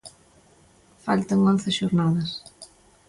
[1.05, 2.29] Faltan once xornadas.